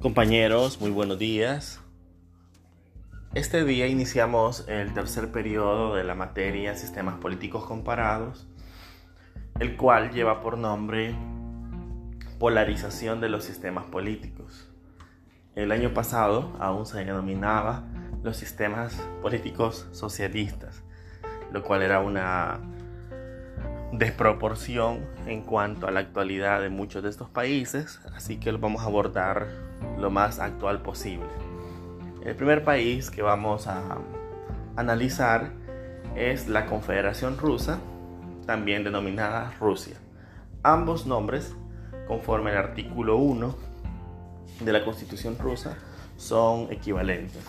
Compañeros, 0.00 0.80
muy 0.80 0.92
buenos 0.92 1.18
días. 1.18 1.80
Este 3.34 3.64
día 3.64 3.88
iniciamos 3.88 4.64
el 4.68 4.94
tercer 4.94 5.32
periodo 5.32 5.96
de 5.96 6.04
la 6.04 6.14
materia 6.14 6.76
Sistemas 6.76 7.16
Políticos 7.16 7.64
Comparados, 7.64 8.46
el 9.58 9.76
cual 9.76 10.12
lleva 10.12 10.40
por 10.40 10.56
nombre 10.56 11.16
Polarización 12.38 13.20
de 13.20 13.28
los 13.28 13.42
Sistemas 13.42 13.86
Políticos. 13.86 14.70
El 15.56 15.72
año 15.72 15.92
pasado 15.92 16.56
aún 16.60 16.86
se 16.86 16.98
denominaba 16.98 17.82
los 18.22 18.36
sistemas 18.36 18.94
políticos 19.20 19.88
socialistas, 19.90 20.84
lo 21.50 21.64
cual 21.64 21.82
era 21.82 21.98
una 21.98 22.60
desproporción 23.92 25.06
en 25.26 25.42
cuanto 25.42 25.86
a 25.86 25.90
la 25.90 26.00
actualidad 26.00 26.60
de 26.60 26.68
muchos 26.68 27.02
de 27.02 27.08
estos 27.08 27.30
países, 27.30 28.00
así 28.14 28.38
que 28.38 28.52
lo 28.52 28.58
vamos 28.58 28.82
a 28.82 28.86
abordar 28.86 29.48
lo 29.98 30.10
más 30.10 30.40
actual 30.40 30.82
posible. 30.82 31.28
El 32.24 32.36
primer 32.36 32.64
país 32.64 33.10
que 33.10 33.22
vamos 33.22 33.66
a 33.66 33.98
analizar 34.76 35.52
es 36.16 36.48
la 36.48 36.66
Confederación 36.66 37.38
Rusa, 37.38 37.78
también 38.46 38.84
denominada 38.84 39.52
Rusia. 39.60 39.96
Ambos 40.62 41.06
nombres, 41.06 41.54
conforme 42.06 42.50
el 42.50 42.58
artículo 42.58 43.16
1 43.16 43.54
de 44.60 44.72
la 44.72 44.84
Constitución 44.84 45.38
rusa, 45.38 45.76
son 46.16 46.72
equivalentes. 46.72 47.42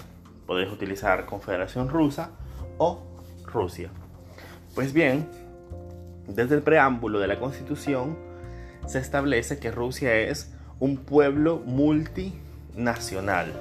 Podéis 0.46 0.72
utilizar 0.72 1.26
Confederación 1.26 1.90
Rusa 1.90 2.32
o 2.78 3.04
Rusia. 3.46 3.90
Pues 4.76 4.94
bien, 4.94 5.28
desde 6.36 6.56
el 6.56 6.62
preámbulo 6.62 7.20
de 7.20 7.28
la 7.28 7.40
Constitución 7.40 8.18
se 8.86 9.00
establece 9.00 9.60
que 9.60 9.72
Rusia 9.72 10.16
es 10.16 10.54
un 10.80 10.98
pueblo 10.98 11.62
multinacional, 11.66 13.52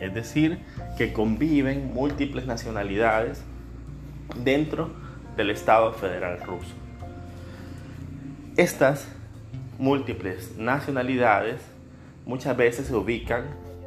es 0.00 0.12
decir, 0.14 0.60
que 0.96 1.12
conviven 1.12 1.92
múltiples 1.92 2.46
nacionalidades 2.46 3.42
dentro 4.42 4.90
del 5.36 5.50
Estado 5.50 5.92
federal 5.92 6.40
ruso. 6.40 6.74
Estas 8.56 9.06
múltiples 9.78 10.56
nacionalidades 10.56 11.60
muchas 12.26 12.56
veces 12.56 12.86
se 12.86 12.94
ubican 12.94 13.44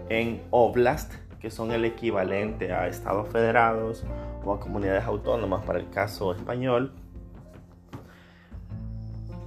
en 0.09 0.41
oblast, 0.51 1.13
que 1.39 1.51
son 1.51 1.71
el 1.71 1.83
equivalente 1.85 2.71
a 2.71 2.87
estados 2.87 3.29
federados 3.29 4.03
o 4.45 4.53
a 4.53 4.59
comunidades 4.59 5.03
autónomas 5.03 5.65
para 5.65 5.79
el 5.79 5.89
caso 5.89 6.33
español, 6.33 6.93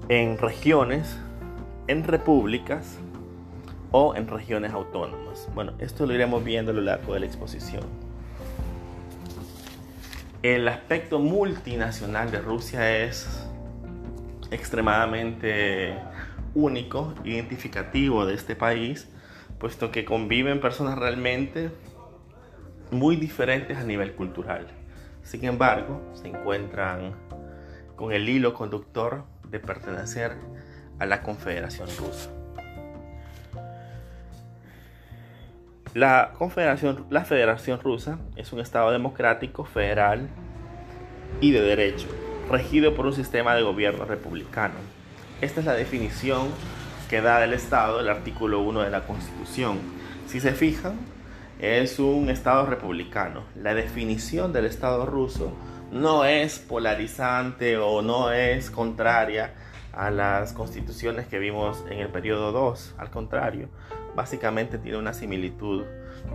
en 0.09 0.39
regiones, 0.39 1.19
en 1.89 2.05
repúblicas 2.05 2.99
o 3.91 4.15
en 4.15 4.29
regiones 4.29 4.73
autónomas. 4.73 5.49
Bueno, 5.55 5.73
esto 5.79 6.07
lo 6.07 6.15
iremos 6.15 6.45
viendo 6.45 6.71
a 6.71 6.75
lo 6.75 6.81
largo 6.81 7.15
de 7.15 7.21
la 7.21 7.27
exposición. 7.27 7.83
El 10.43 10.69
aspecto 10.69 11.19
multinacional 11.19 12.31
de 12.31 12.41
Rusia 12.41 13.05
es 13.05 13.27
extremadamente 14.51 15.99
único, 16.55 17.15
identificativo 17.25 18.27
de 18.27 18.35
este 18.35 18.55
país, 18.55 19.09
puesto 19.59 19.91
que 19.91 20.05
conviven 20.05 20.61
personas 20.61 20.99
realmente 20.99 21.71
muy 22.93 23.17
diferentes 23.17 23.77
a 23.77 23.83
nivel 23.83 24.15
cultural. 24.15 24.69
Sin 25.25 25.45
embargo, 25.45 26.01
se 26.15 26.29
encuentran 26.29 27.15
con 27.97 28.13
el 28.13 28.29
hilo 28.29 28.55
conductor 28.55 29.25
de 29.51 29.59
pertenecer 29.61 30.33
a 30.99 31.07
la 31.07 31.23
Confederación 31.23 31.89
Rusa. 31.99 32.31
La 35.95 36.33
Confederación, 36.37 37.07
la 37.09 37.25
Federación 37.25 37.81
Rusa 37.81 38.19
es 38.37 38.53
un 38.53 38.61
Estado 38.61 38.91
democrático, 38.91 39.65
federal 39.65 40.29
y 41.41 41.53
de 41.53 41.63
derecho, 41.63 42.09
regido 42.51 42.95
por 42.95 43.07
un 43.07 43.15
sistema 43.15 43.55
de 43.55 43.63
gobierno 43.63 44.05
republicano. 44.05 44.75
Esta 45.41 45.61
es 45.61 45.67
la 45.67 45.75
definición 45.75 46.49
que 47.09 47.21
da 47.21 47.41
del 47.41 47.53
Estado 47.53 48.01
el 48.01 48.09
artículo 48.09 48.61
1 48.61 48.83
de 48.83 48.91
la 48.91 49.07
Constitución. 49.07 49.79
Si 50.27 50.41
se 50.41 50.53
fijan, 50.53 50.99
es 51.61 51.99
un 51.99 52.29
Estado 52.29 52.67
republicano. 52.67 53.45
La 53.55 53.75
definición 53.75 54.53
del 54.53 54.67
Estado 54.67 55.07
ruso 55.07 55.53
no 55.91 56.25
es 56.25 56.59
polarizante 56.59 57.77
o 57.77 58.03
no 58.03 58.33
es 58.33 58.71
contraria 58.71 59.55
a 59.93 60.11
las 60.11 60.53
constituciones 60.53 61.27
que 61.27 61.39
vimos 61.39 61.85
en 61.91 61.99
el 62.01 62.09
periodo 62.09 62.53
2. 62.53 62.95
Al 62.99 63.11
contrario, 63.11 63.69
básicamente 64.15 64.79
tiene 64.79 64.99
una 64.99 65.15
similitud 65.15 65.85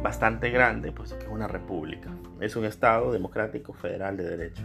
bastante 0.01 0.50
grande, 0.50 0.91
puesto 0.91 1.17
que 1.17 1.25
es 1.25 1.31
una 1.31 1.47
república. 1.47 2.09
Es 2.39 2.56
un 2.56 2.66
Estado 2.66 3.12
democrático 3.12 3.73
federal 3.73 4.17
de 4.17 4.23
derecho. 4.23 4.63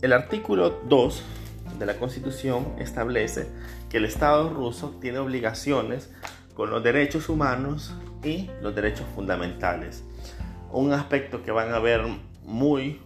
El 0.00 0.12
artículo 0.12 0.80
2 0.86 1.22
de 1.78 1.86
la 1.86 1.96
Constitución 1.96 2.74
establece 2.78 3.48
que 3.88 3.96
el 3.96 4.04
Estado 4.04 4.50
ruso 4.50 4.96
tiene 5.00 5.18
obligaciones 5.18 6.12
con 6.54 6.70
los 6.70 6.82
derechos 6.82 7.28
humanos 7.28 7.94
y 8.24 8.50
los 8.60 8.74
derechos 8.74 9.06
fundamentales. 9.14 10.04
Un 10.72 10.92
aspecto 10.92 11.42
que 11.42 11.50
van 11.50 11.72
a 11.72 11.78
ver 11.78 12.02
muy, 12.44 13.00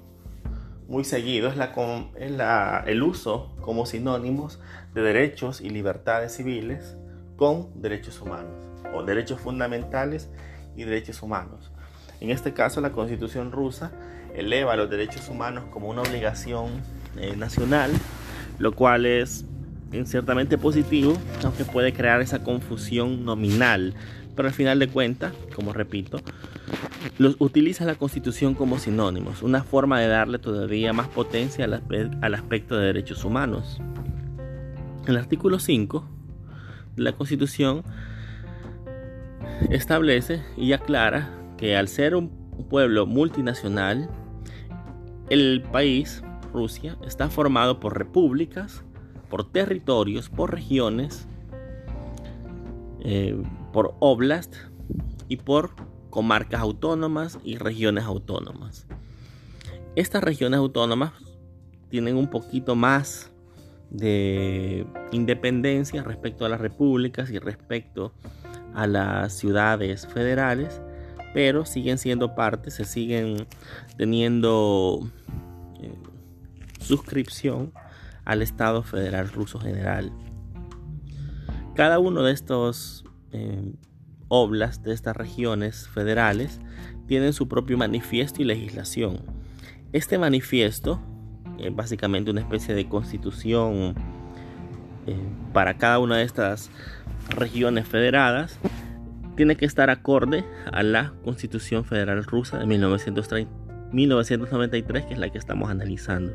muy 0.89 1.05
seguido 1.05 1.49
es, 1.49 1.57
la, 1.57 2.85
el 2.87 3.03
uso 3.03 3.55
como 3.61 3.87
sinónimos 3.87 4.61
de 4.95 5.03
derechos 5.03 5.61
y 5.61 5.71
libertades 5.71 6.37
civiles 6.37 6.97
con 7.37 7.81
derechos 7.81 8.21
humanos 8.21 8.55
o 8.95 9.03
derechos 9.03 9.41
fundamentales 9.41 10.31
y 10.77 10.85
derechos 10.85 11.23
humanos. 11.23 11.71
En 12.21 12.31
este 12.31 12.53
caso, 12.53 12.81
la 12.81 12.91
constitución 12.91 13.53
rusa 13.53 13.93
eleva 14.35 14.77
los 14.77 14.91
derechos 14.91 15.29
humanos 15.29 15.65
como 15.71 15.89
una 15.89 16.03
obligación 16.03 16.71
eh, 17.17 17.37
nacional, 17.37 17.91
lo 18.59 18.73
cual 18.73 19.07
es 19.07 19.45
ciertamente 20.05 20.59
positivo, 20.59 21.15
aunque 21.45 21.65
puede 21.65 21.93
crear 21.93 22.21
esa 22.21 22.43
confusión 22.43 23.25
nominal. 23.25 23.95
Pero 24.39 24.51
al 24.51 24.55
final 24.55 24.79
de 24.79 24.87
cuentas, 24.87 25.33
como 25.53 25.73
repito, 25.73 26.21
los 27.19 27.35
utiliza 27.41 27.85
la 27.85 27.97
Constitución 27.97 28.55
como 28.55 28.79
sinónimos, 28.79 29.43
una 29.43 29.65
forma 29.65 29.99
de 29.99 30.07
darle 30.07 30.39
todavía 30.39 30.93
más 30.93 31.09
potencia 31.09 31.65
al, 31.65 32.35
aspecto 32.35 32.79
de 32.79 32.87
derechos 32.87 33.25
humanos. 33.25 33.81
El 35.09 35.17
artículo 35.17 35.59
5 35.59 36.09
de 36.95 37.03
la 37.03 37.15
Constitución 37.15 37.83
establece 39.71 40.45
y 40.57 40.73
aclara 40.73 41.37
que 41.57 41.77
al 41.77 41.89
ser 41.89 42.15
un 42.15 42.31
pueblo 42.71 43.07
multinacional, 43.07 44.09
el 45.31 45.65
país, 45.73 46.23
Rusia, 46.53 46.97
está 47.05 47.29
formado 47.29 47.81
por 47.81 47.99
repúblicas, 47.99 48.85
por 49.31 49.51
territorios, 49.51 50.29
por 50.29 50.53
regiones, 50.53 51.27
eh, 53.01 53.37
por 53.79 53.95
oblast 54.01 54.57
y 55.29 55.37
por 55.37 55.71
comarcas 56.11 56.61
autónomas 56.61 57.39
y 57.45 57.59
regiones 57.59 58.03
autónomas. 58.03 58.89
Estas 59.95 60.25
regiones 60.25 60.59
autónomas 60.59 61.13
tienen 61.89 62.17
un 62.17 62.29
poquito 62.29 62.75
más 62.75 63.31
de 63.91 64.85
independencia 65.13 66.03
respecto 66.03 66.45
a 66.45 66.49
las 66.49 66.61
repúblicas 66.61 67.31
y 67.31 67.39
respecto 67.39 68.13
a 68.75 68.89
las 68.89 69.35
ciudades 69.35 70.09
federales, 70.09 70.83
pero 71.33 71.65
siguen 71.65 71.99
siendo 71.99 72.35
parte, 72.35 72.73
se 72.73 72.85
siguen 72.85 73.47
teniendo 73.97 75.09
eh, 75.81 75.95
suscripción 76.81 77.73
al 78.25 78.43
Estado 78.43 78.83
Federal 78.83 79.29
Ruso 79.29 79.61
General. 79.61 80.11
Cada 81.77 82.01
uno 82.01 82.25
de 82.25 82.33
estos 82.33 83.05
eh, 83.33 83.73
oblas, 84.29 84.83
de 84.83 84.93
estas 84.93 85.17
regiones 85.17 85.89
federales, 85.89 86.61
tienen 87.07 87.33
su 87.33 87.49
propio 87.49 87.79
manifiesto 87.79 88.43
y 88.43 88.45
legislación. 88.45 89.21
Este 89.93 90.19
manifiesto, 90.19 91.01
es 91.59 91.75
básicamente 91.75 92.31
una 92.31 92.41
especie 92.41 92.75
de 92.75 92.87
constitución 92.89 93.95
eh, 95.07 95.17
para 95.53 95.79
cada 95.79 95.99
una 95.99 96.19
de 96.19 96.25
estas 96.25 96.71
regiones 97.31 97.89
federadas, 97.89 98.59
tiene 99.37 99.57
que 99.57 99.67
estar 99.67 99.89
acorde 99.89 100.45
a 100.73 100.83
la 100.83 101.15
Constitución 101.25 101.85
Federal 101.85 102.25
Rusa 102.25 102.59
de 102.59 102.67
1993, 102.67 105.07
que 105.07 105.15
es 105.15 105.19
la 105.19 105.31
que 105.31 105.39
estamos 105.39 105.71
analizando 105.71 106.35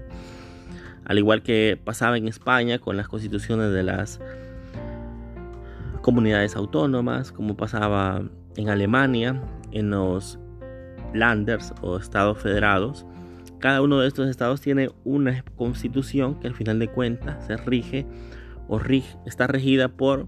al 1.06 1.18
igual 1.18 1.44
que 1.44 1.80
pasaba 1.84 2.18
en 2.18 2.28
España 2.28 2.80
con 2.80 2.98
las 2.98 3.08
constituciones 3.08 3.72
de 3.72 3.84
las 3.84 4.20
comunidades 6.04 6.56
autónomas, 6.58 7.32
como 7.32 7.58
pasaba 7.58 8.22
en 8.58 8.70
Alemania, 8.70 9.42
en 9.72 9.90
los 9.90 10.38
landers 11.14 11.74
o 11.82 11.98
estados 11.98 12.38
federados. 12.38 13.08
Cada 13.60 13.82
uno 13.82 14.00
de 14.00 14.10
estos 14.10 14.30
estados 14.30 14.60
tiene 14.60 14.92
una 15.06 15.44
constitución 15.56 16.40
que 16.40 16.48
al 16.48 16.54
final 16.54 16.78
de 16.78 16.90
cuentas 16.90 17.48
se 17.48 17.56
rige 17.56 18.06
o 18.68 18.80
está 19.26 19.48
regida 19.48 19.88
por 19.88 20.28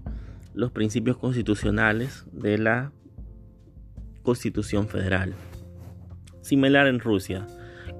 los 0.54 0.72
principios 0.72 1.18
constitucionales 1.18 2.26
de 2.32 2.56
la 2.56 2.92
Constitución 4.22 4.88
Federal. 4.88 5.34
Similar 6.40 6.86
en 6.86 7.00
Rusia. 7.00 7.46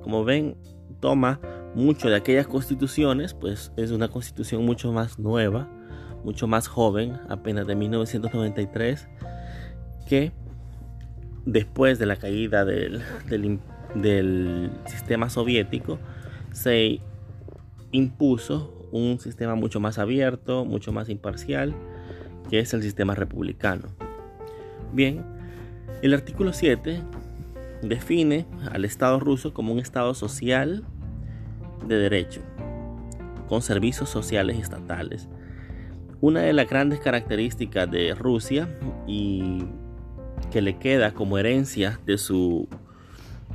Como 0.02 0.24
ven, 0.24 0.56
toma 1.00 1.40
mucho 1.74 2.08
de 2.08 2.16
aquellas 2.16 2.46
constituciones, 2.46 3.34
pues 3.34 3.70
es 3.76 3.90
una 3.90 4.08
constitución 4.08 4.64
mucho 4.64 4.92
más 4.92 5.18
nueva, 5.18 5.68
mucho 6.26 6.48
más 6.48 6.66
joven, 6.66 7.20
apenas 7.28 7.68
de 7.68 7.76
1993, 7.76 9.06
que 10.08 10.32
después 11.44 12.00
de 12.00 12.06
la 12.06 12.16
caída 12.16 12.64
del, 12.64 13.00
del 13.94 14.72
sistema 14.86 15.30
soviético, 15.30 16.00
se 16.52 17.00
impuso 17.92 18.88
un 18.90 19.20
sistema 19.20 19.54
mucho 19.54 19.78
más 19.78 20.00
abierto, 20.00 20.64
mucho 20.64 20.92
más 20.92 21.08
imparcial, 21.08 21.76
que 22.50 22.58
es 22.58 22.74
el 22.74 22.82
sistema 22.82 23.14
republicano. 23.14 23.86
Bien, 24.92 25.24
el 26.02 26.12
artículo 26.12 26.52
7 26.52 27.02
define 27.82 28.46
al 28.72 28.84
Estado 28.84 29.20
ruso 29.20 29.54
como 29.54 29.72
un 29.72 29.78
Estado 29.78 30.12
social 30.14 30.82
de 31.86 31.94
derecho, 31.94 32.40
con 33.48 33.62
servicios 33.62 34.10
sociales 34.10 34.58
estatales. 34.58 35.28
Una 36.22 36.40
de 36.40 36.54
las 36.54 36.68
grandes 36.68 37.00
características 37.00 37.90
de 37.90 38.14
Rusia 38.14 38.68
y 39.06 39.64
que 40.50 40.62
le 40.62 40.78
queda 40.78 41.12
como 41.12 41.36
herencia 41.36 42.00
de 42.06 42.16
su 42.16 42.68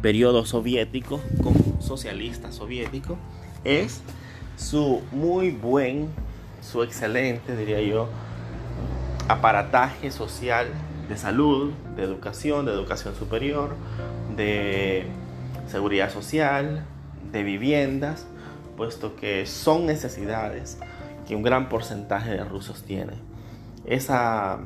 periodo 0.02 0.46
soviético, 0.46 1.20
socialista 1.80 2.52
soviético, 2.52 3.18
es 3.64 4.02
su 4.58 5.02
muy 5.12 5.50
buen, 5.50 6.10
su 6.62 6.84
excelente, 6.84 7.56
diría 7.56 7.82
yo, 7.82 8.08
aparataje 9.28 10.12
social 10.12 10.68
de 11.10 11.18
salud, 11.18 11.72
de 11.96 12.04
educación, 12.04 12.68
de 12.68 12.74
educación 12.74 13.16
superior, 13.16 13.76
de 14.38 15.08
seguridad 15.68 16.12
social, 16.12 16.86
de 17.32 17.42
viviendas, 17.42 18.28
puesto 18.78 19.16
que 19.16 19.48
son 19.48 19.88
necesidades 19.88 20.78
que 21.28 21.36
un 21.36 21.44
gran 21.44 21.70
porcentaje 21.70 22.32
de 22.32 22.44
rusos 22.44 22.84
tiene. 22.84 23.14
Esa 23.86 24.60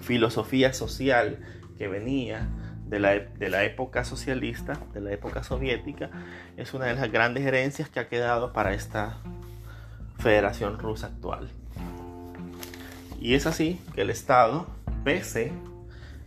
filosofía 0.00 0.72
social 0.72 1.38
que 1.78 1.88
venía 1.88 2.48
de 2.86 3.00
la, 3.00 3.10
de 3.14 3.48
la, 3.48 3.64
época 3.64 4.04
socialista, 4.04 4.78
de 4.92 5.00
la 5.00 5.12
época 5.12 5.42
soviética, 5.42 6.10
es 6.56 6.74
una 6.74 6.86
de 6.86 6.94
las 6.94 7.10
grandes 7.10 7.44
herencias 7.44 7.88
que 7.88 8.00
ha 8.00 8.08
quedado 8.08 8.52
para 8.52 8.74
esta 8.74 9.18
federación 10.18 10.78
rusa 10.78 11.06
actual. 11.06 11.48
Y 13.20 13.34
es 13.34 13.46
así 13.46 13.80
que 13.94 14.02
el 14.02 14.10
Estado, 14.10 14.66
pese 15.04 15.52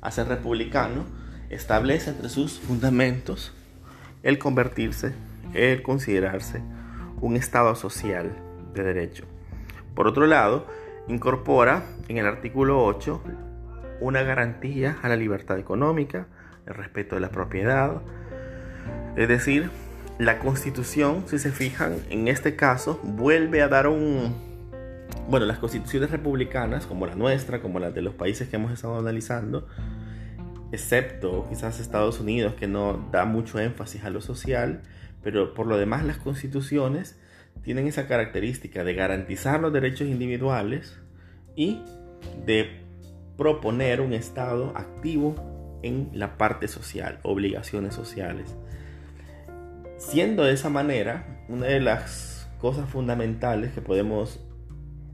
a 0.02 0.12
ser 0.12 0.28
republicano, 0.28 1.04
establece 1.50 2.10
entre 2.10 2.30
sus 2.30 2.60
fundamentos 2.60 3.54
el 4.24 4.40
convertirse, 4.40 5.14
el 5.54 5.84
considerarse 5.84 6.62
un 7.22 7.36
Estado 7.36 7.76
social 7.76 8.36
de 8.76 8.84
derecho. 8.84 9.24
Por 9.96 10.08
otro 10.08 10.28
lado, 10.28 10.68
incorpora 11.08 11.84
en 12.08 12.18
el 12.18 12.26
artículo 12.26 12.84
8 12.84 13.22
una 14.02 14.24
garantía 14.24 14.98
a 15.02 15.10
la 15.10 15.16
libertad 15.16 15.58
económica, 15.58 16.28
el 16.66 16.74
respeto 16.74 17.16
de 17.16 17.22
la 17.22 17.30
propiedad. 17.30 18.02
Es 19.16 19.28
decir, 19.28 19.70
la 20.20 20.40
constitución, 20.40 21.24
si 21.28 21.40
se 21.40 21.52
fijan, 21.52 21.98
en 22.10 22.28
este 22.28 22.56
caso 22.56 23.00
vuelve 23.04 23.62
a 23.62 23.68
dar 23.68 23.88
un... 23.88 24.36
Bueno, 25.30 25.46
las 25.46 25.60
constituciones 25.60 26.12
republicanas, 26.12 26.86
como 26.86 27.08
la 27.08 27.16
nuestra, 27.16 27.62
como 27.62 27.80
las 27.80 27.94
de 27.94 28.02
los 28.02 28.14
países 28.14 28.48
que 28.48 28.58
hemos 28.58 28.72
estado 28.72 29.00
analizando, 29.00 29.68
excepto 30.72 31.48
quizás 31.50 31.80
Estados 31.80 32.20
Unidos, 32.20 32.54
que 32.54 32.68
no 32.68 33.08
da 33.12 33.26
mucho 33.26 33.60
énfasis 33.60 34.04
a 34.04 34.10
lo 34.10 34.22
social, 34.22 34.82
pero 35.24 35.54
por 35.54 35.66
lo 35.68 35.78
demás 35.78 36.04
las 36.04 36.18
constituciones 36.18 37.18
tienen 37.64 37.88
esa 37.88 38.08
característica 38.08 38.84
de 38.84 38.94
garantizar 38.94 39.60
los 39.60 39.74
derechos 39.74 40.08
individuales 40.08 40.98
y 41.56 41.82
de 42.46 42.82
proponer 43.38 44.02
un 44.02 44.14
Estado 44.14 44.74
activo 44.76 45.36
en 45.84 46.10
la 46.14 46.38
parte 46.38 46.68
social, 46.68 47.20
obligaciones 47.24 47.94
sociales. 47.94 48.56
Siendo 49.98 50.44
de 50.44 50.54
esa 50.54 50.70
manera, 50.70 51.44
una 51.48 51.68
de 51.68 51.80
las 51.80 52.50
cosas 52.60 52.90
fundamentales 52.90 53.72
que 53.72 53.82
podemos 53.82 54.40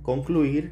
concluir 0.01 0.71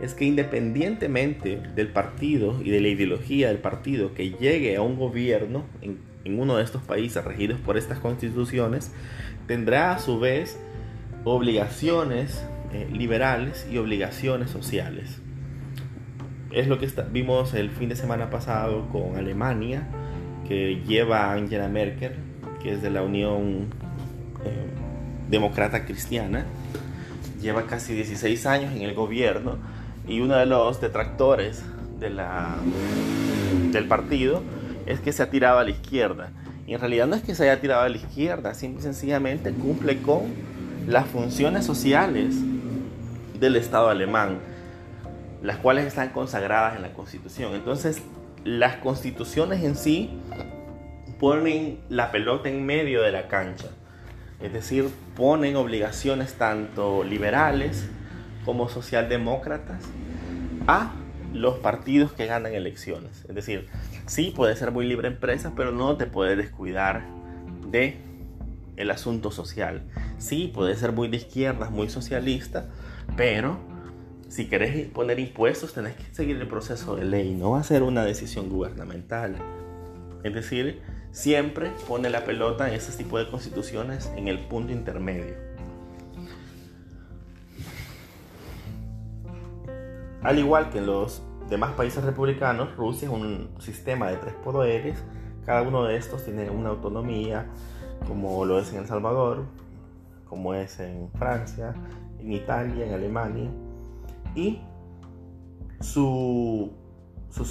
es 0.00 0.14
que 0.14 0.24
independientemente 0.24 1.60
del 1.74 1.88
partido 1.88 2.60
y 2.62 2.70
de 2.70 2.80
la 2.80 2.88
ideología 2.88 3.48
del 3.48 3.58
partido 3.58 4.14
que 4.14 4.30
llegue 4.30 4.76
a 4.76 4.82
un 4.82 4.96
gobierno 4.96 5.64
en, 5.80 6.00
uno 6.38 6.56
de 6.56 6.64
estos 6.64 6.82
países 6.82 7.24
regidos 7.24 7.58
por 7.60 7.76
estas 7.76 7.98
constituciones, 7.98 8.92
tendrá 9.48 9.92
a 9.92 9.98
su 9.98 10.20
vez 10.20 10.58
obligaciones 11.24 12.44
eh, 12.72 12.88
liberales 12.90 13.66
y 13.70 13.78
obligaciones 13.78 14.50
sociales 14.50 15.22
es 16.52 16.68
lo 16.68 16.78
que 16.78 16.88
vimos 17.10 17.54
el 17.54 17.70
fin 17.70 17.88
de 17.88 17.96
semana 17.96 18.28
pasado 18.30 18.88
con 18.90 19.16
Alemania, 19.16 19.86
que 20.46 20.82
lleva 20.86 21.24
a 21.24 21.32
Angela 21.32 21.68
Merkel, 21.68 22.12
que 22.62 22.74
es 22.74 22.82
de 22.82 22.90
la 22.90 23.02
Unión 23.02 23.68
eh, 24.44 24.68
Demócrata 25.30 25.86
Cristiana, 25.86 26.44
lleva 27.40 27.66
casi 27.66 27.94
16 27.94 28.46
años 28.46 28.74
en 28.74 28.82
el 28.82 28.94
gobierno 28.94 29.56
y 30.06 30.20
uno 30.20 30.36
de 30.36 30.46
los 30.46 30.80
detractores 30.80 31.62
de 31.98 32.10
la, 32.10 32.56
del 33.72 33.88
partido 33.88 34.42
es 34.84 35.00
que 35.00 35.12
se 35.12 35.22
ha 35.22 35.30
tirado 35.30 35.58
a 35.58 35.64
la 35.64 35.70
izquierda. 35.70 36.32
Y 36.66 36.74
en 36.74 36.80
realidad 36.80 37.06
no 37.06 37.16
es 37.16 37.22
que 37.22 37.34
se 37.34 37.44
haya 37.44 37.60
tirado 37.60 37.82
a 37.82 37.88
la 37.88 37.96
izquierda, 37.96 38.54
simple 38.54 38.80
y 38.80 38.82
sencillamente 38.82 39.52
cumple 39.52 39.98
con 40.02 40.22
las 40.86 41.06
funciones 41.06 41.64
sociales 41.64 42.36
del 43.38 43.56
Estado 43.56 43.88
alemán 43.88 44.38
las 45.42 45.56
cuales 45.56 45.86
están 45.86 46.10
consagradas 46.10 46.76
en 46.76 46.82
la 46.82 46.92
Constitución. 46.92 47.54
Entonces, 47.54 48.00
las 48.44 48.76
constituciones 48.76 49.62
en 49.62 49.76
sí 49.76 50.10
ponen 51.18 51.80
la 51.88 52.10
pelota 52.10 52.48
en 52.48 52.64
medio 52.64 53.02
de 53.02 53.12
la 53.12 53.28
cancha. 53.28 53.68
Es 54.40 54.52
decir, 54.52 54.88
ponen 55.16 55.56
obligaciones 55.56 56.34
tanto 56.34 57.04
liberales 57.04 57.88
como 58.44 58.68
socialdemócratas 58.68 59.84
a 60.66 60.92
los 61.32 61.58
partidos 61.58 62.12
que 62.12 62.26
ganan 62.26 62.54
elecciones. 62.54 63.24
Es 63.28 63.34
decir, 63.34 63.68
sí 64.06 64.32
puede 64.34 64.56
ser 64.56 64.70
muy 64.70 64.86
libre 64.86 65.08
empresa, 65.08 65.52
pero 65.56 65.70
no 65.72 65.96
te 65.96 66.06
puede 66.06 66.36
descuidar 66.36 67.02
de 67.70 67.96
el 68.76 68.90
asunto 68.90 69.30
social. 69.30 69.82
Sí 70.18 70.50
puede 70.52 70.76
ser 70.76 70.92
muy 70.92 71.08
de 71.08 71.18
izquierdas, 71.18 71.70
muy 71.70 71.88
socialista, 71.88 72.68
pero 73.16 73.58
si 74.28 74.48
querés 74.48 74.88
poner 74.88 75.18
impuestos, 75.18 75.74
tenés 75.74 75.94
que 75.94 76.14
seguir 76.14 76.36
el 76.38 76.48
proceso 76.48 76.96
de 76.96 77.04
ley, 77.04 77.34
no 77.34 77.50
va 77.50 77.60
a 77.60 77.64
ser 77.64 77.82
una 77.82 78.04
decisión 78.04 78.48
gubernamental. 78.48 79.36
Es 80.24 80.34
decir, 80.34 80.80
siempre 81.10 81.70
pone 81.86 82.08
la 82.08 82.24
pelota 82.24 82.68
en 82.68 82.74
ese 82.74 82.96
tipo 82.96 83.18
de 83.18 83.28
constituciones 83.28 84.10
en 84.16 84.28
el 84.28 84.38
punto 84.38 84.72
intermedio. 84.72 85.34
Al 90.22 90.38
igual 90.38 90.70
que 90.70 90.78
en 90.78 90.86
los 90.86 91.22
demás 91.50 91.72
países 91.72 92.02
republicanos, 92.02 92.74
Rusia 92.76 93.08
es 93.08 93.14
un 93.14 93.50
sistema 93.58 94.08
de 94.08 94.16
tres 94.16 94.34
poderes. 94.34 95.02
Cada 95.44 95.62
uno 95.62 95.84
de 95.84 95.96
estos 95.96 96.24
tiene 96.24 96.48
una 96.48 96.70
autonomía, 96.70 97.46
como 98.06 98.44
lo 98.44 98.58
es 98.58 98.72
en 98.72 98.80
El 98.80 98.86
Salvador, 98.86 99.44
como 100.28 100.54
es 100.54 100.80
en 100.80 101.10
Francia, 101.18 101.74
en 102.18 102.32
Italia, 102.32 102.86
en 102.86 102.94
Alemania 102.94 103.50
y 104.34 104.60
sus 105.80 106.70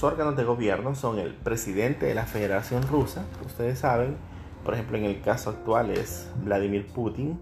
órganos 0.03 0.35
de 0.35 0.43
gobierno 0.43 0.95
son 0.95 1.19
el 1.19 1.35
presidente 1.35 2.05
de 2.05 2.15
la 2.15 2.25
Federación 2.25 2.83
Rusa, 2.87 3.25
ustedes 3.45 3.79
saben, 3.79 4.15
por 4.63 4.73
ejemplo 4.73 4.97
en 4.97 5.05
el 5.05 5.21
caso 5.21 5.49
actual 5.49 5.91
es 5.91 6.31
Vladimir 6.43 6.87
Putin, 6.87 7.39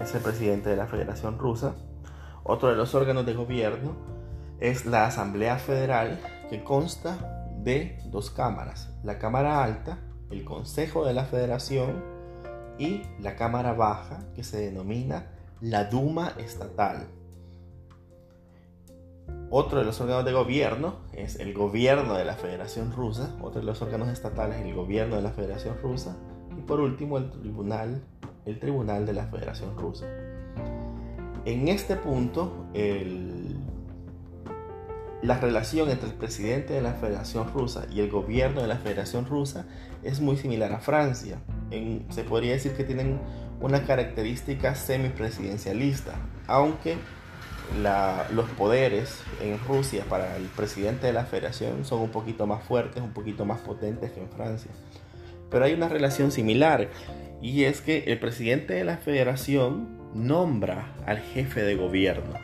es 0.00 0.14
el 0.14 0.20
presidente 0.20 0.70
de 0.70 0.76
la 0.76 0.86
Federación 0.86 1.38
Rusa. 1.38 1.74
Otro 2.44 2.68
de 2.68 2.76
los 2.76 2.94
órganos 2.94 3.26
de 3.26 3.34
gobierno 3.34 3.96
es 4.60 4.86
la 4.86 5.06
Asamblea 5.06 5.58
Federal, 5.58 6.20
que 6.48 6.62
consta 6.62 7.50
de 7.58 7.98
dos 8.06 8.30
cámaras, 8.30 8.94
la 9.02 9.18
Cámara 9.18 9.64
Alta, 9.64 9.98
el 10.30 10.44
Consejo 10.44 11.04
de 11.04 11.14
la 11.14 11.24
Federación 11.24 12.15
y 12.78 13.02
la 13.20 13.36
Cámara 13.36 13.72
Baja, 13.72 14.20
que 14.34 14.44
se 14.44 14.58
denomina 14.58 15.26
la 15.60 15.84
Duma 15.84 16.32
Estatal. 16.38 17.08
Otro 19.50 19.78
de 19.78 19.84
los 19.84 20.00
órganos 20.00 20.24
de 20.24 20.32
gobierno 20.32 20.96
es 21.12 21.38
el 21.38 21.54
gobierno 21.54 22.14
de 22.14 22.24
la 22.24 22.34
Federación 22.34 22.92
Rusa, 22.92 23.34
otro 23.40 23.60
de 23.60 23.66
los 23.66 23.80
órganos 23.80 24.08
estatales 24.08 24.58
es 24.58 24.66
el 24.66 24.74
gobierno 24.74 25.16
de 25.16 25.22
la 25.22 25.30
Federación 25.30 25.76
Rusa 25.82 26.16
y 26.56 26.62
por 26.62 26.80
último 26.80 27.18
el 27.18 27.30
tribunal, 27.30 28.02
el 28.44 28.58
tribunal 28.58 29.06
de 29.06 29.12
la 29.12 29.26
Federación 29.26 29.76
Rusa. 29.78 30.06
En 31.44 31.68
este 31.68 31.94
punto, 31.94 32.66
la 35.22 35.38
relación 35.38 35.90
entre 35.90 36.08
el 36.08 36.14
presidente 36.14 36.72
de 36.72 36.82
la 36.82 36.94
Federación 36.94 37.52
Rusa 37.52 37.86
y 37.90 38.00
el 38.00 38.10
gobierno 38.10 38.62
de 38.62 38.66
la 38.66 38.76
Federación 38.76 39.26
Rusa 39.26 39.66
es 40.02 40.20
muy 40.20 40.36
similar 40.36 40.72
a 40.72 40.80
Francia. 40.80 41.38
Se 42.10 42.24
podría 42.24 42.52
decir 42.52 42.72
que 42.72 42.84
tienen 42.84 43.18
una 43.60 43.84
característica 43.84 44.74
semipresidencialista, 44.74 46.14
aunque 46.46 46.96
los 48.32 48.48
poderes 48.50 49.22
en 49.42 49.58
Rusia 49.66 50.04
para 50.08 50.36
el 50.36 50.44
presidente 50.44 51.06
de 51.08 51.12
la 51.12 51.24
federación 51.24 51.84
son 51.84 52.00
un 52.00 52.10
poquito 52.10 52.46
más 52.46 52.62
fuertes, 52.62 53.02
un 53.02 53.12
poquito 53.12 53.44
más 53.44 53.60
potentes 53.60 54.12
que 54.12 54.20
en 54.20 54.28
Francia. 54.28 54.70
Pero 55.50 55.64
hay 55.64 55.74
una 55.74 55.88
relación 55.88 56.30
similar 56.30 56.88
y 57.42 57.64
es 57.64 57.80
que 57.80 58.04
el 58.06 58.18
presidente 58.18 58.74
de 58.74 58.84
la 58.84 58.98
federación 58.98 59.96
nombra 60.14 60.94
al 61.06 61.18
jefe 61.18 61.62
de 61.62 61.74
gobierno. 61.74 62.34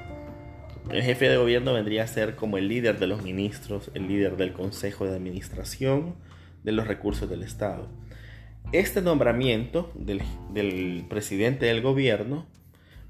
El 0.90 1.02
jefe 1.02 1.28
de 1.28 1.36
gobierno 1.36 1.72
vendría 1.72 2.02
a 2.02 2.06
ser 2.06 2.34
como 2.34 2.58
el 2.58 2.68
líder 2.68 2.98
de 2.98 3.06
los 3.06 3.22
ministros, 3.22 3.90
el 3.94 4.08
líder 4.08 4.36
del 4.36 4.52
consejo 4.52 5.06
de 5.06 5.14
administración 5.14 6.16
de 6.64 6.72
los 6.72 6.86
recursos 6.86 7.30
del 7.30 7.42
Estado. 7.42 7.88
Este 8.70 9.02
nombramiento 9.02 9.90
del, 9.94 10.22
del 10.52 11.04
presidente 11.08 11.66
del 11.66 11.82
gobierno 11.82 12.46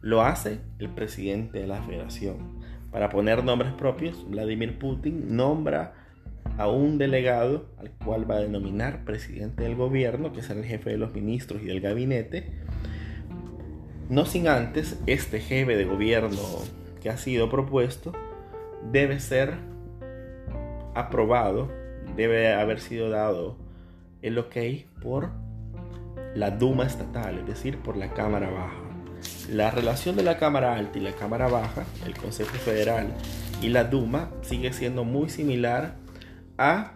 lo 0.01 0.23
hace 0.23 0.61
el 0.79 0.89
presidente 0.89 1.61
de 1.61 1.67
la 1.67 1.83
federación. 1.83 2.61
Para 2.91 3.09
poner 3.09 3.45
nombres 3.45 3.73
propios, 3.73 4.29
Vladimir 4.29 4.79
Putin 4.79 5.37
nombra 5.37 5.95
a 6.59 6.69
un 6.69 6.99
delegado 6.99 7.67
al 7.79 7.91
cual 7.93 8.31
va 8.31 8.37
a 8.37 8.41
denominar 8.41 9.05
presidente 9.05 9.63
del 9.63 9.77
gobierno, 9.77 10.33
que 10.33 10.43
será 10.43 10.61
el 10.61 10.67
jefe 10.67 10.91
de 10.91 10.99
los 10.99 11.15
ministros 11.15 11.63
y 11.63 11.67
del 11.67 11.81
gabinete. 11.81 12.53
No 14.09 14.27
sin 14.27 14.49
antes, 14.49 15.01
este 15.07 15.41
jefe 15.41 15.77
de 15.77 15.85
gobierno 15.85 16.41
que 17.01 17.09
ha 17.09 17.17
sido 17.17 17.49
propuesto 17.49 18.13
debe 18.91 19.21
ser 19.21 19.55
aprobado, 20.95 21.71
debe 22.17 22.53
haber 22.53 22.81
sido 22.81 23.09
dado 23.09 23.57
el 24.21 24.39
ok 24.39 24.57
por 25.03 25.31
la 26.35 26.51
Duma 26.51 26.87
estatal, 26.87 27.39
es 27.39 27.47
decir, 27.47 27.79
por 27.79 27.97
la 27.97 28.13
Cámara 28.15 28.51
Baja. 28.51 28.81
La 29.51 29.71
relación 29.71 30.17
de 30.17 30.23
la 30.23 30.39
Cámara 30.39 30.77
Alta 30.77 30.99
y 30.99 31.03
la 31.03 31.13
Cámara 31.13 31.49
Baja, 31.49 31.85
el 32.07 32.15
Consejo 32.15 32.55
Federal 32.57 33.13
y 33.61 33.69
la 33.69 33.85
Duma 33.85 34.31
sigue 34.43 34.73
siendo 34.73 35.05
muy 35.05 35.29
similar 35.29 35.95
a 36.59 36.95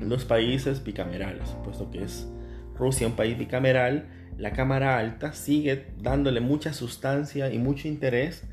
los 0.00 0.24
países 0.24 0.82
bicamerales, 0.82 1.50
puesto 1.64 1.90
que 1.90 2.04
es 2.04 2.28
Rusia 2.74 3.06
un 3.06 3.14
país 3.14 3.38
bicameral, 3.38 4.08
la 4.38 4.52
Cámara 4.52 4.98
Alta 4.98 5.32
sigue 5.32 5.86
dándole 5.98 6.40
mucha 6.40 6.72
sustancia 6.72 7.52
y 7.52 7.58
mucho 7.58 7.86
interés 7.86 8.44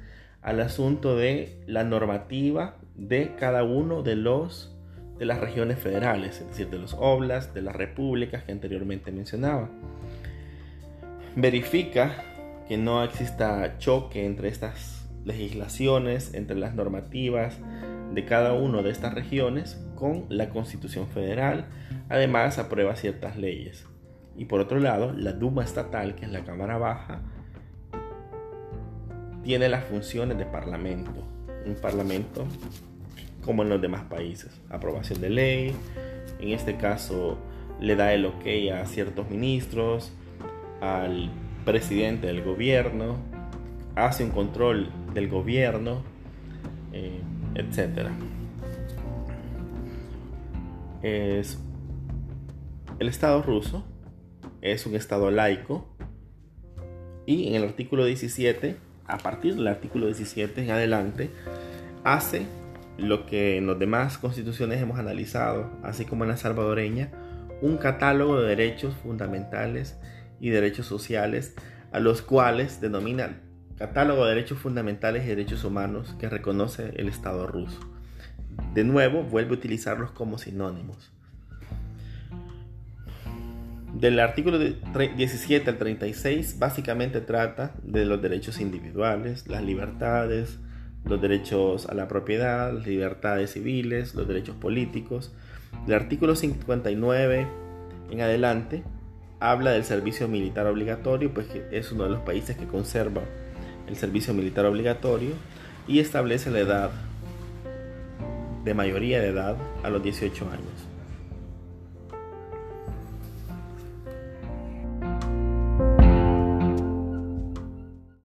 al 0.41 0.59
asunto 0.59 1.15
de 1.15 1.63
la 1.67 1.83
normativa 1.83 2.77
de 2.95 3.35
cada 3.35 3.63
uno 3.63 4.03
de 4.03 4.15
los 4.15 4.75
de 5.21 5.27
las 5.27 5.39
regiones 5.39 5.77
federales, 5.77 6.41
es 6.41 6.47
decir, 6.47 6.71
de 6.71 6.79
los 6.79 6.95
oblasts, 6.97 7.53
de 7.53 7.61
las 7.61 7.75
repúblicas 7.75 8.43
que 8.43 8.53
anteriormente 8.53 9.11
mencionaba. 9.11 9.69
Verifica 11.35 12.23
que 12.67 12.75
no 12.79 13.03
exista 13.03 13.77
choque 13.77 14.25
entre 14.25 14.47
estas 14.47 15.07
legislaciones, 15.23 16.33
entre 16.33 16.57
las 16.57 16.73
normativas 16.73 17.59
de 18.11 18.25
cada 18.25 18.53
una 18.53 18.81
de 18.81 18.89
estas 18.89 19.13
regiones 19.13 19.79
con 19.93 20.25
la 20.29 20.49
Constitución 20.49 21.05
Federal. 21.05 21.67
Además, 22.09 22.57
aprueba 22.57 22.95
ciertas 22.95 23.37
leyes. 23.37 23.85
Y 24.35 24.45
por 24.45 24.59
otro 24.59 24.79
lado, 24.79 25.13
la 25.13 25.33
Duma 25.33 25.63
estatal, 25.63 26.15
que 26.15 26.25
es 26.25 26.31
la 26.31 26.43
Cámara 26.43 26.79
Baja, 26.79 27.21
tiene 29.43 29.69
las 29.69 29.83
funciones 29.83 30.39
de 30.39 30.45
parlamento. 30.45 31.11
Un 31.63 31.75
parlamento 31.75 32.47
como 33.43 33.63
en 33.63 33.69
los 33.69 33.81
demás 33.81 34.03
países. 34.03 34.59
Aprobación 34.69 35.21
de 35.21 35.29
ley, 35.29 35.75
en 36.39 36.49
este 36.49 36.77
caso 36.77 37.37
le 37.79 37.95
da 37.95 38.13
el 38.13 38.25
ok 38.25 38.45
a 38.73 38.85
ciertos 38.85 39.29
ministros, 39.29 40.13
al 40.81 41.31
presidente 41.65 42.27
del 42.27 42.43
gobierno, 42.43 43.17
hace 43.95 44.23
un 44.23 44.31
control 44.31 44.89
del 45.13 45.29
gobierno, 45.29 46.03
eh, 46.93 47.21
etc. 47.55 48.09
Es, 51.01 51.59
el 52.99 53.07
Estado 53.07 53.41
ruso 53.41 53.83
es 54.61 54.85
un 54.85 54.95
Estado 54.95 55.31
laico 55.31 55.87
y 57.25 57.47
en 57.47 57.55
el 57.55 57.63
artículo 57.63 58.05
17, 58.05 58.77
a 59.07 59.17
partir 59.17 59.55
del 59.55 59.67
artículo 59.67 60.05
17 60.07 60.63
en 60.63 60.71
adelante, 60.71 61.29
hace 62.03 62.45
lo 62.97 63.25
que 63.25 63.57
en 63.57 63.67
las 63.67 63.79
demás 63.79 64.17
constituciones 64.17 64.81
hemos 64.81 64.99
analizado, 64.99 65.71
así 65.83 66.05
como 66.05 66.23
en 66.23 66.29
la 66.29 66.37
salvadoreña, 66.37 67.11
un 67.61 67.77
catálogo 67.77 68.39
de 68.39 68.49
derechos 68.49 68.95
fundamentales 68.95 69.97
y 70.39 70.49
derechos 70.49 70.87
sociales, 70.87 71.55
a 71.91 71.99
los 71.99 72.21
cuales 72.21 72.81
denominan 72.81 73.41
catálogo 73.77 74.25
de 74.25 74.35
derechos 74.35 74.59
fundamentales 74.59 75.25
y 75.25 75.27
derechos 75.27 75.63
humanos 75.63 76.15
que 76.19 76.29
reconoce 76.29 76.93
el 76.97 77.07
Estado 77.07 77.47
ruso. 77.47 77.79
De 78.73 78.83
nuevo, 78.83 79.23
vuelve 79.23 79.51
a 79.51 79.53
utilizarlos 79.53 80.11
como 80.11 80.37
sinónimos. 80.37 81.11
Del 83.93 84.19
artículo 84.19 84.57
17 84.59 85.69
al 85.69 85.77
36 85.77 86.59
básicamente 86.59 87.21
trata 87.21 87.73
de 87.83 88.05
los 88.05 88.21
derechos 88.21 88.61
individuales, 88.61 89.47
las 89.47 89.63
libertades, 89.63 90.59
los 91.05 91.21
derechos 91.21 91.87
a 91.87 91.93
la 91.93 92.07
propiedad, 92.07 92.73
las 92.73 92.85
libertades 92.85 93.51
civiles, 93.51 94.15
los 94.15 94.27
derechos 94.27 94.55
políticos. 94.55 95.31
Del 95.85 95.95
artículo 95.95 96.35
59 96.35 97.47
en 98.11 98.21
adelante 98.21 98.83
habla 99.39 99.71
del 99.71 99.83
servicio 99.83 100.27
militar 100.27 100.67
obligatorio, 100.67 101.33
pues 101.33 101.47
es 101.71 101.91
uno 101.91 102.03
de 102.03 102.11
los 102.11 102.21
países 102.21 102.57
que 102.57 102.67
conserva 102.67 103.21
el 103.87 103.95
servicio 103.95 104.33
militar 104.33 104.65
obligatorio 104.65 105.31
y 105.87 105.99
establece 105.99 106.51
la 106.51 106.59
edad 106.59 106.91
de 108.63 108.73
mayoría 108.73 109.19
de 109.19 109.29
edad 109.29 109.57
a 109.83 109.89
los 109.89 110.03
18 110.03 110.45
años. 110.49 110.90